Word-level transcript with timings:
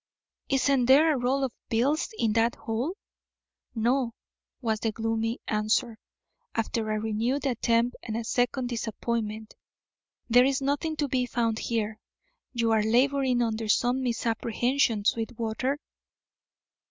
"Isn't 0.49 0.85
there 0.87 1.13
a 1.13 1.15
roll 1.15 1.43
of 1.43 1.51
bills 1.69 2.11
in 2.17 2.33
that 2.33 2.55
hole?" 2.55 2.95
"No," 3.75 4.15
was 4.59 4.79
the 4.79 4.91
gloomy 4.91 5.39
answer, 5.47 5.99
after 6.55 6.89
a 6.89 6.99
renewed 6.99 7.45
attempt 7.45 7.95
and 8.01 8.17
a 8.17 8.23
second 8.23 8.69
disappointment. 8.69 9.53
"There 10.27 10.43
is 10.43 10.59
nothing 10.59 10.95
to 10.95 11.07
be 11.07 11.27
found 11.27 11.59
here. 11.59 11.99
You 12.51 12.71
are 12.71 12.81
labouring 12.81 13.43
under 13.43 13.67
some 13.67 14.01
misapprehension, 14.01 15.05
Sweetwater." 15.05 15.77